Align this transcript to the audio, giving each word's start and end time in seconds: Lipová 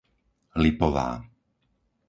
Lipová 0.61 1.07